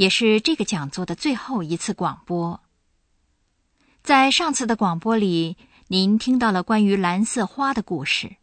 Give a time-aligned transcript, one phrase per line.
[0.00, 2.62] 也是这个讲座的最后一次广播。
[4.02, 5.58] 在上次的广播里，
[5.88, 8.36] 您听到了关于蓝色花的故事。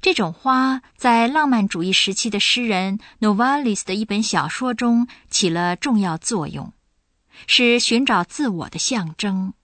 [0.00, 6.72] 这种花在浪漫主义时期的诗人 Novalis 的一本小说中起了重要作用，
[7.48, 9.54] 是寻找自我的象征。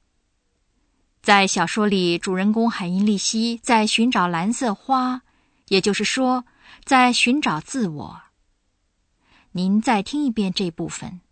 [1.23, 5.23] 在小说里，主人公海因利希在寻找蓝色花，
[5.69, 6.45] 也就是说，
[6.84, 8.22] 在寻找自我。
[9.57, 11.23] 您再听一遍这部分，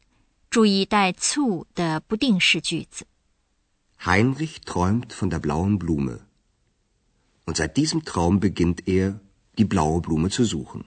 [0.49, 3.05] 注意带 zu 的不定式句子。
[4.01, 6.21] Heinrich träumt von der blauen Blume,
[7.45, 9.21] und seit diesem Traum beginnt er,
[9.59, 10.85] die blaue Blume zu suchen.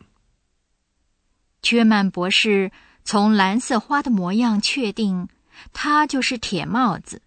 [1.62, 2.72] 缺曼博士
[3.04, 5.28] 从蓝色花的模样确定，
[5.72, 7.22] 它就是铁帽子。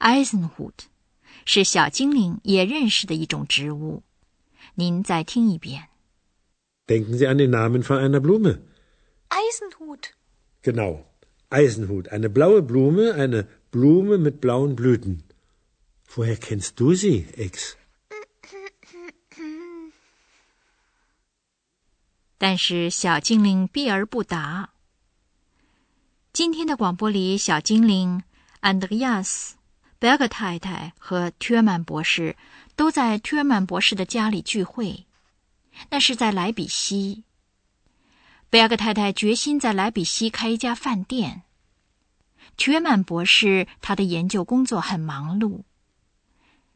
[0.00, 0.74] Eisenhut
[1.46, 4.02] 是小精灵也认识的一种植物。
[4.74, 5.88] 您再听一遍。
[6.86, 8.58] Denken Sie an den Namen von einer Blume.
[10.64, 10.72] Eisenhut.
[10.72, 11.04] Genau,
[11.50, 12.08] Eisenhut.
[12.08, 15.22] Eine blaue Blume, eine Blume mit blauen Blüten.
[16.08, 17.76] Woher kennst du sie, Ex?
[22.36, 24.70] 但是小精灵避而不答。
[26.32, 28.22] 今天的广播里，小精灵
[28.60, 29.56] 安德亚斯、
[29.98, 32.36] 贝尔格太太和ทื尔曼博士
[32.76, 35.06] 都在ทื尔曼博士的家里聚会，
[35.90, 37.24] 那是在莱比锡。
[38.54, 41.42] 贝尔格太太决心在莱比锡开一家饭店。
[42.56, 45.62] 缺曼博士，他的研究工作很忙碌。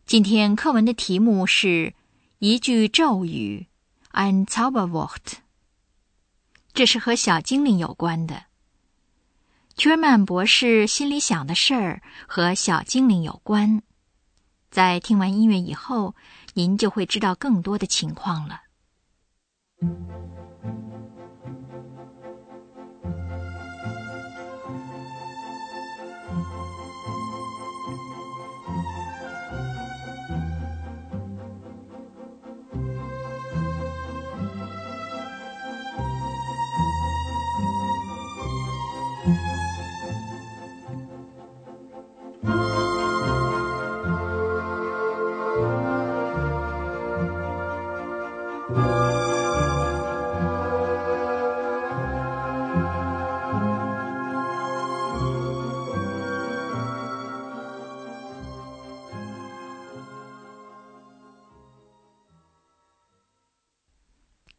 [0.05, 1.95] 今天课文的题目是
[2.41, 3.69] 一句咒语
[4.11, 5.35] ，ein Zauberwort。
[6.73, 8.47] 这是和小精灵有关的。
[9.77, 13.85] 缺曼博士心里想的事儿和小精灵有关。
[14.69, 16.17] 在听完音乐以后，
[16.55, 18.63] 您就会知道更多的情况了。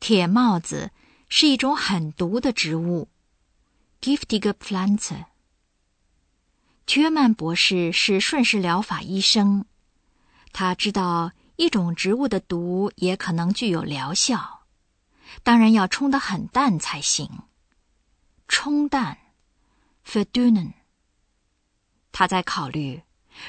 [0.09, 0.89] 铁帽子
[1.29, 3.09] 是一种很毒的植物
[4.01, 5.25] ，giftige Pflanze。
[6.87, 9.65] 缺曼博士是顺势疗法医生，
[10.51, 14.61] 他知道一种植物的毒也可能具有疗效，
[15.43, 17.29] 当然要冲得很淡才行。
[18.47, 19.15] 冲淡
[20.03, 20.73] f e d u n e n
[22.11, 23.03] 他在考虑，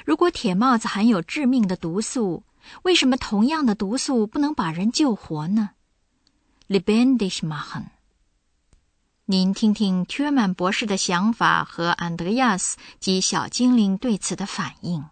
[0.04, 2.44] 如果铁帽子含有致命的毒素，
[2.82, 5.70] 为什么同样的毒素不能把人救活呢
[6.69, 7.91] ？lebendig machen。
[9.27, 15.05] 您听听屈曼博士的想法和安德亚斯及小精灵对此的反应。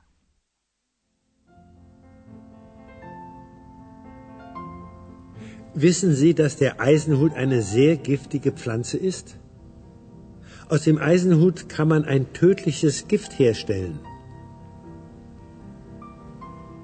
[5.75, 9.39] Wissen Sie, dass der Eisenhut eine sehr giftige Pflanze ist?
[10.69, 13.99] Aus dem Eisenhut kann man ein tödliches Gift herstellen.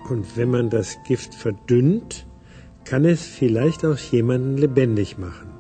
[0.09, 2.25] Und wenn man das Gift verdünnt,
[2.84, 5.50] kann es vielleicht auch jemanden lebendig machen.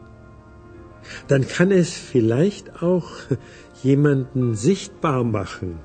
[1.28, 3.10] Dann kann es vielleicht auch
[3.82, 5.80] jemanden sichtbar machen.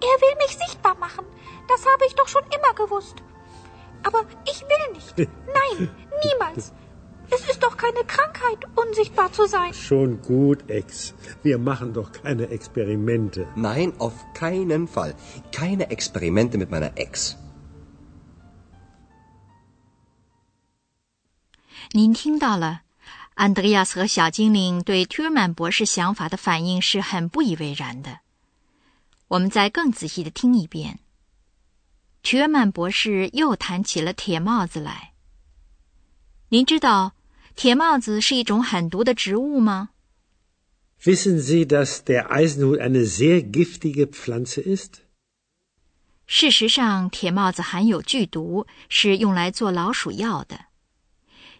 [0.00, 1.24] Er will mich sichtbar machen.
[1.68, 3.16] Das habe ich doch schon immer gewusst.
[4.02, 5.18] Aber ich will nicht.
[5.46, 5.90] Nein,
[6.24, 6.72] niemals.
[7.30, 9.74] Es ist doch keine Krankheit, unsichtbar zu sein.
[9.74, 11.14] Schon gut, Ex.
[11.42, 13.46] Wir machen doch keine Experimente.
[13.54, 15.14] Nein, auf keinen Fall.
[15.52, 17.36] Keine Experimente mit meiner Ex.
[21.92, 22.82] 您听到了，
[23.34, 28.20] 安德烈亚斯和小精灵对屈尔曼博士想法的反应是很不以为然的。
[29.28, 30.98] 我们再更仔细的听一遍。
[32.22, 35.14] 屈尔曼博士又谈起了铁帽子来。
[36.50, 37.14] 您知道
[37.56, 39.90] 铁帽子是一种很毒的植物吗
[41.04, 45.00] ？Wissen Sie, dass der Eisenhut eine sehr giftige Pflanze ist?
[46.26, 50.67] 事实上，铁帽子含有剧毒，是用来做老鼠药的。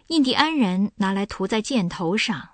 [0.09, 2.49] 印第安人拿来涂在箭头上。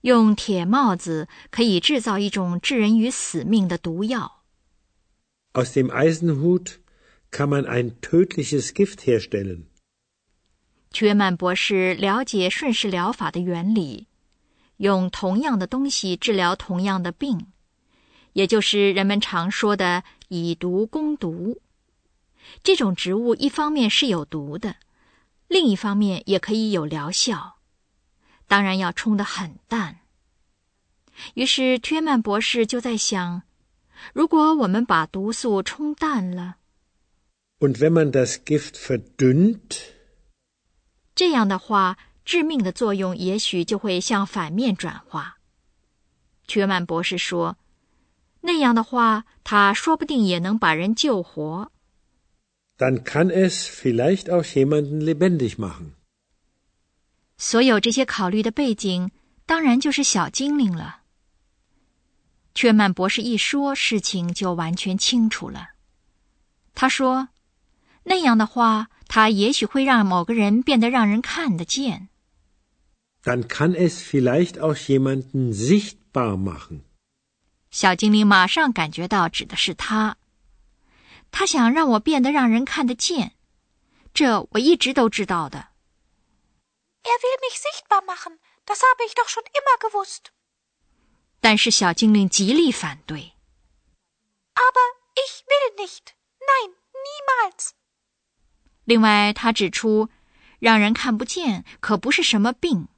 [0.00, 4.42] 用铁帽子可以制造一种致人于死命的毒药。
[5.52, 6.78] Aus dem Eisenhut
[7.30, 9.66] kann man ein tödliches Gift herstellen.
[10.90, 14.08] 屈曼博士了解顺势疗法的原理，
[14.78, 17.46] 用同样的东西治疗同样的病，
[18.32, 21.60] 也就是人们常说的以毒攻毒。
[22.64, 24.76] 这种植物一方面是有毒的，
[25.48, 27.56] 另一方面也可以有疗效。
[28.46, 30.00] 当然要冲得很淡。
[31.34, 33.42] 于是，约曼博士就在想：
[34.12, 36.56] 如果我们把毒素冲淡了
[37.58, 39.80] ，Und wenn man das Gift verdünnt，
[41.14, 45.38] 这样的话，致命的作用也许就会向反面转化。
[46.54, 47.58] 约曼博士说
[48.42, 51.72] ：“那样的话，他说不定也能把人救活。”
[52.78, 55.94] Dann kann es vielleicht auch jemanden lebendig machen.
[57.36, 59.10] 所有这些考虑的背景，
[59.46, 61.02] 当然就是小精灵了。
[62.54, 65.70] 雀曼博士一说，事情就完全清楚了。
[66.74, 67.28] 他说
[68.04, 72.08] ：“那样的话，他也许会让某个人变得让人看得见。”
[73.24, 76.82] Dann kann es vielleicht auch jemanden sichtbar machen。
[77.70, 80.16] 小精灵马上感觉到指的是他。
[81.30, 83.36] 他想让我变得让人看得见，
[84.12, 85.68] 这我一直都知道的。
[87.02, 88.38] Er will mich sichtbar machen.
[88.66, 90.26] Das habe ich doch schon immer gewusst.
[91.40, 93.32] 但是小精灵极力反对。
[94.54, 94.82] Aber
[95.14, 96.14] ich will nicht.
[96.40, 97.70] Nein, niemals.
[98.84, 100.10] 另外，他指出，
[100.58, 102.88] 让人看不见可不是什么病。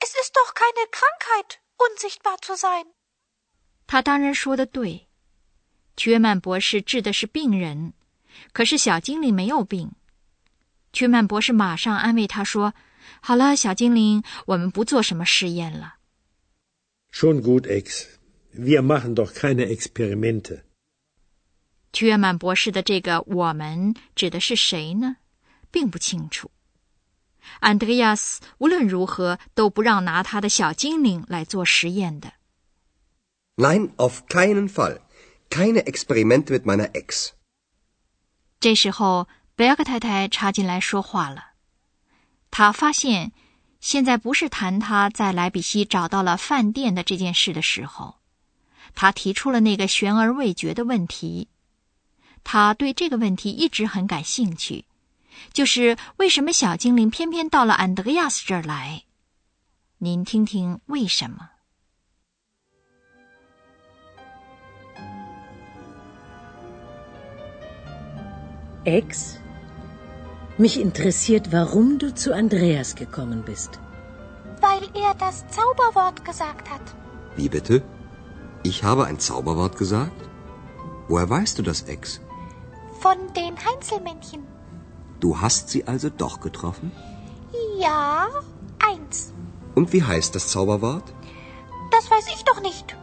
[0.00, 2.88] Es ist doch keine Krankheit, unsichtbar zu sein.
[3.86, 5.05] 他当然说的对。
[6.04, 7.92] 约曼博士治的是病人，
[8.52, 9.92] 可是小精灵没有病。
[10.92, 12.74] 屈曼博士马上安慰他说
[13.20, 15.96] ：“好了，小精灵，我们不做什么试验了。”
[17.12, 18.04] Schon gut, Ex.
[18.54, 20.62] Wir machen doch keine Experimente.
[21.92, 25.16] 屈约曼博士的这个“我们”指的是谁呢？
[25.70, 26.50] 并不清楚。
[27.60, 32.32] 安德烈亚斯无论如何都不让拿他的小精灵来做实验的。
[33.56, 35.00] Nein, auf keinen Fall.
[35.50, 37.30] Keine Experimente mit meiner Ex.
[38.60, 39.28] 这时候。
[39.58, 41.52] 贝克太太插进来说话了。
[42.50, 43.32] 她发现，
[43.80, 48.16] 现在不是谈她在莱比锡找到了饭店的这件事的时候。
[48.94, 51.48] 她提出了那个悬而未决的问题。
[52.44, 54.84] 她对这个问题一直很感兴趣，
[55.54, 59.04] 就是为什么小精灵偏偏到了安德烈亚斯这儿来？
[59.96, 61.52] 您听听为什么。
[68.85, 73.79] Ex。Mich interessiert, warum du zu Andreas gekommen bist.
[74.59, 76.81] Weil er das Zauberwort gesagt hat.
[77.35, 77.83] Wie bitte?
[78.63, 80.29] Ich habe ein Zauberwort gesagt?
[81.07, 82.21] Woher weißt du das, Ex?
[82.99, 84.45] Von den Heinzelmännchen.
[85.19, 86.91] Du hast sie also doch getroffen?
[87.79, 88.27] Ja,
[88.79, 89.33] eins.
[89.75, 91.13] Und wie heißt das Zauberwort?
[91.91, 92.95] Das weiß ich doch nicht.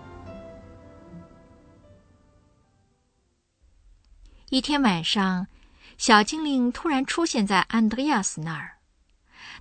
[4.51, 5.47] 一天晚上，
[5.98, 8.80] 小精灵突然出现在安德烈亚斯那儿，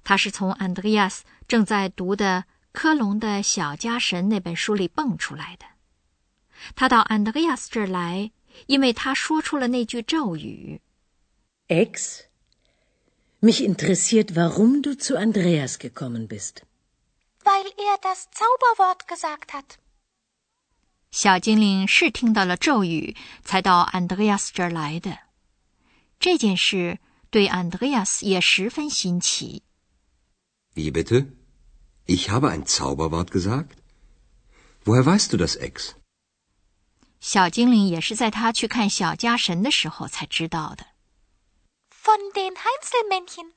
[0.03, 5.67] 他是从安德烈亚斯正在读的科隆的《小家神》那本书里蹦出来的。
[6.75, 8.31] 他到安德烈亚斯这儿来，
[8.67, 10.81] 因为他说出了那句咒语。
[11.69, 12.21] Ex,
[13.41, 16.63] mich interessiert, warum du zu Andreas gekommen bist.
[17.45, 19.77] Weil er das Zauberwort gesagt hat.
[21.11, 25.19] 小精灵是听到了咒语，才到安德烈亚斯这儿来的。
[26.23, 27.01] 这件事
[27.31, 29.65] 对安德烈亚斯也十分新奇。
[30.73, 31.33] Wie bitte?
[32.07, 33.79] Ich habe ein Zauberwort gesagt.
[34.85, 35.95] Woher weißt du das, Ex?
[37.19, 40.87] 小精灵也是在他去看小家神的时候才知道的。
[41.91, 43.55] Von den Heinzelmännchen.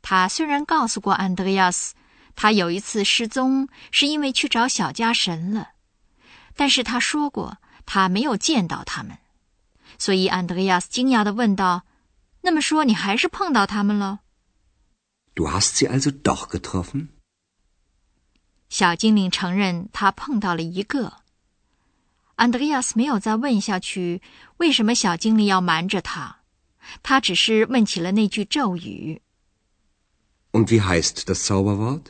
[0.00, 1.94] 他虽然告诉过安德烈亚斯，
[2.34, 5.72] 他有一次失踪是因为去找小家神了，
[6.54, 9.18] 但是他说过他没有见到他们。
[9.98, 11.84] 所以，安德烈亚斯惊讶地问道
[12.42, 14.20] ：“那么说，你还是碰到他们了
[15.34, 17.08] ？”“Du hast sie also doch getroffen？”
[18.68, 21.14] 小精灵承认他碰到了一个。
[22.34, 24.20] 安德烈亚斯没有再问下去，
[24.58, 26.40] 为什么小精灵要瞒着他？
[27.02, 29.22] 他只是问起了那句咒语。
[30.52, 32.06] “Und wie heißt das Zauberwort？”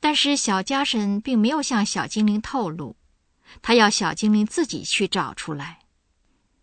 [0.00, 2.94] 但是小家神并没有向小精灵透露，
[3.60, 5.80] 他要小精灵自己去找出来。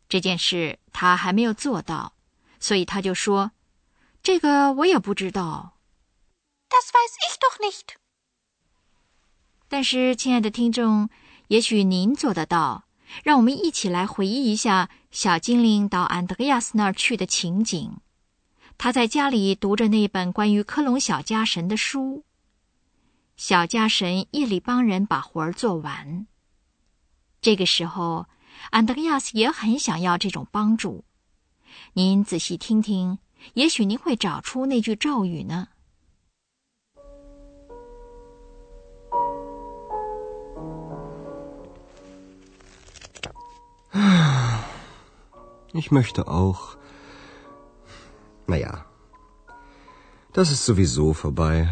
[0.08, 2.14] 这件事他还没有做到，
[2.60, 3.52] 所以他就说
[4.22, 5.78] ：“这个我也不知道。”
[6.70, 7.96] Das weiß ich doch nicht。
[9.68, 11.10] 但是，亲爱的听众，
[11.48, 12.84] 也许您做得到。
[13.24, 17.98] 让我们一起来回忆一下小精灵到安德烈亚斯那儿去的情景。
[18.78, 22.24] 他在家里读着那本关于科隆小家神的书。
[23.38, 26.28] 小家神夜里帮人把活儿做完。
[27.42, 28.28] 这个时候，
[28.72, 31.04] 安德烈亚斯也很想要这种帮助。
[31.94, 33.20] 您仔细听听，
[33.54, 35.68] 也许您会找出那句咒语呢。
[45.74, 46.78] Ich möchte auch.
[48.48, 48.86] Naja,
[50.34, 51.68] das ist sowieso vorbei.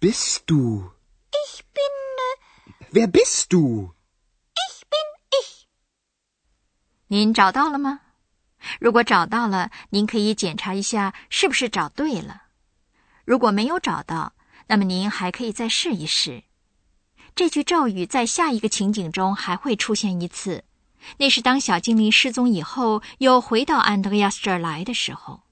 [0.00, 0.92] Bist du?
[1.32, 1.94] Ich bin.
[2.18, 3.94] Äh, Wer bist du?
[4.54, 5.66] ich bin ich.
[7.08, 8.00] 您找到了吗？
[8.80, 12.42] 如果找到了，您可以检查一下是不是找对了。
[13.24, 14.34] 如果没有找到，
[14.66, 16.44] 那么您还可以再试一试。
[17.34, 20.64] 这句咒语在下一个情景中还会出现一次，
[21.18, 25.42] 那是当小精灵失踪以后，又回到安德烈亚斯这儿来的时候。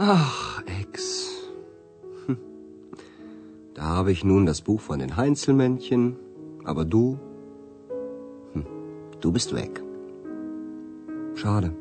[0.00, 1.50] Ach, Ex.
[2.26, 2.38] Hm.
[3.74, 6.16] Da habe ich nun das Buch von den Heinzelmännchen,
[6.62, 7.18] aber du.
[8.52, 8.64] Hm.
[9.20, 9.82] Du bist weg.
[11.34, 11.72] Schade.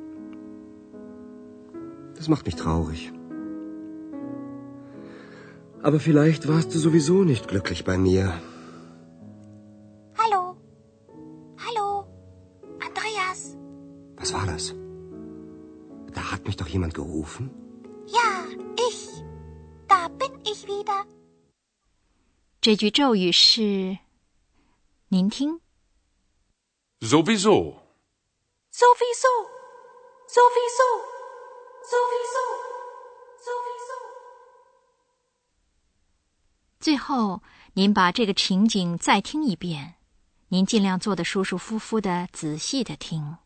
[2.16, 3.14] Das macht mich traurig.
[5.84, 8.34] Aber vielleicht warst du sowieso nicht glücklich bei mir.
[10.18, 10.58] Hallo?
[11.66, 12.08] Hallo?
[12.80, 13.56] Andreas?
[14.16, 14.74] Was war das?
[16.16, 17.52] Da hat mich doch jemand gerufen.
[22.68, 23.98] 这句咒语是，
[25.08, 25.62] 您听
[27.00, 27.78] ，Sowieso.
[28.74, 29.32] Sowieso.
[30.28, 30.84] Sowieso.
[31.88, 32.44] Sowieso.
[33.40, 33.94] Sowieso.
[36.82, 39.96] 最后您把这个情景再听一遍，
[40.50, 43.38] 您尽量做得舒舒服服的，仔细的听。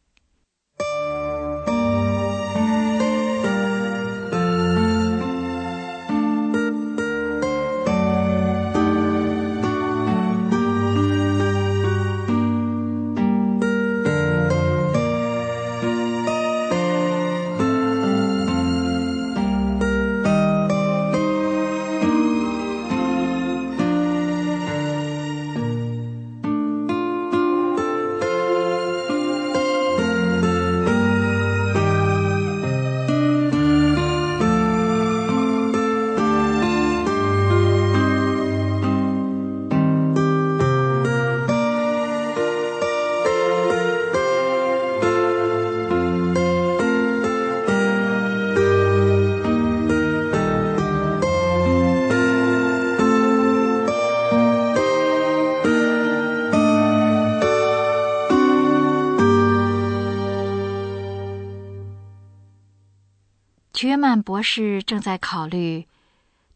[64.00, 65.86] 曼博士正在考虑，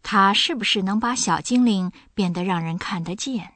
[0.03, 3.51] 他是不是能把小精灵变得让人看得见。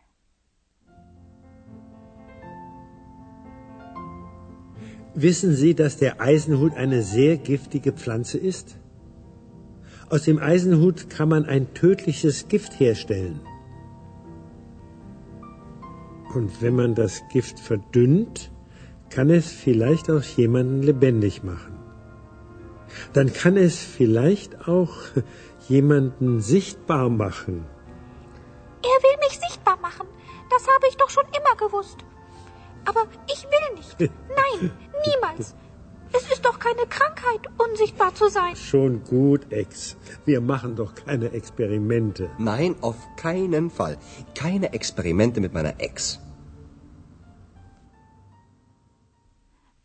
[5.17, 8.77] Wissen Sie, dass der Eisenhut eine sehr giftige Pflanze ist?
[10.11, 13.41] Aus dem Eisenhut kann man ein tödliches Gift herstellen.
[16.35, 18.51] Und wenn man das Gift verdünnt,
[19.09, 21.78] kann es vielleicht auch jemanden lebendig machen.
[23.13, 24.95] Dann kann es vielleicht auch
[25.69, 27.67] jemanden sichtbar machen.
[28.83, 30.07] Er will mich sichtbar machen.
[30.51, 31.99] Das habe ich doch schon immer gewusst.
[32.85, 33.99] Aber ich will nicht.
[34.01, 34.71] Nein,
[35.07, 35.55] niemals.
[36.17, 38.55] Es ist doch keine Krankheit, unsichtbar zu sein.
[38.55, 39.97] Schon gut, Ex.
[40.25, 42.31] Wir machen doch keine Experimente.
[42.39, 43.99] Nein, auf keinen Fall.
[44.35, 46.21] Keine Experimente mit meiner Ex.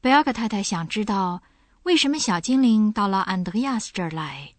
[0.02, 1.42] 贝尔格太太想知道，
[1.84, 4.54] 为什么小精灵到了安德烈亚斯这儿来。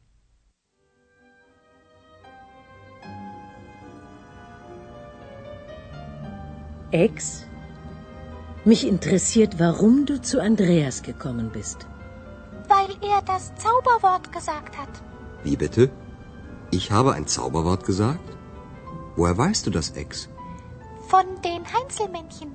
[6.92, 7.44] Ex,
[8.64, 11.86] mich interessiert, warum du zu Andreas gekommen bist.
[12.68, 14.88] Weil er das Zauberwort gesagt hat.
[15.44, 15.90] Wie bitte?
[16.70, 18.28] Ich habe ein Zauberwort gesagt?
[19.16, 20.28] Woher weißt du das, Ex?
[21.10, 22.50] von den Heinzelmännchen.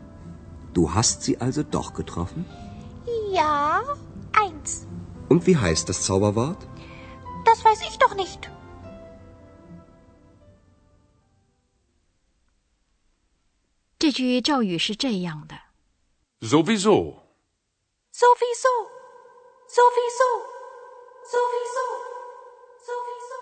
[0.73, 2.45] Du hast sie also doch getroffen?
[3.31, 3.81] Ja,
[4.32, 4.86] eins.
[5.28, 6.66] Und wie heißt das Zauberwort?
[7.44, 8.50] Das weiß ich doch nicht.
[13.98, 15.54] 这句咒语是这样的。
[16.40, 17.16] Sowieso.
[18.12, 18.68] Sowieso.
[19.68, 20.30] Sowieso.
[21.30, 21.84] Sowieso.
[22.86, 23.36] Sowieso.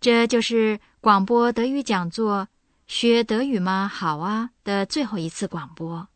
[0.00, 2.48] 这就是广播德语讲座
[2.86, 3.88] “学德语吗？
[3.88, 6.08] 好啊”的最后一次广播。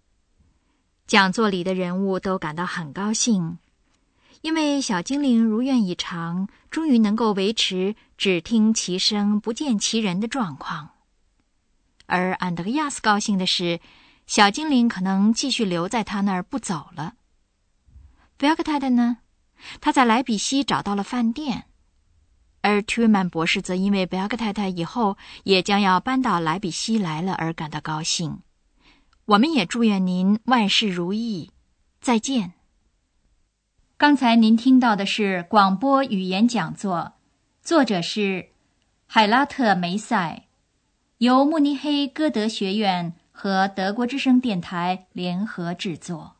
[1.10, 3.58] 讲座里的人物都感到很高兴，
[4.42, 10.90] 因为小精灵如愿以偿，终于能够维持只听其声不见其人的状况。
[12.06, 13.80] 而安德烈亚斯高兴的是，
[14.28, 17.14] 小精灵可能继续留在他那儿不走了。
[18.36, 19.16] 贝尔克太太呢？
[19.80, 21.64] 他在莱比锡找到了饭店。
[22.60, 28.42] 而屈曼博士则因为贝尔克太太以后也将要搬到莱比锡来了而感到高兴。
[29.30, 31.52] 我们也祝愿您万事如意，
[32.00, 32.54] 再见。
[33.96, 37.12] 刚才您听到的是广播语言讲座，
[37.62, 38.48] 作者是
[39.06, 40.48] 海拉特梅塞，
[41.18, 46.34] 由慕尼黑歌德学院和德国之声电台联合制作。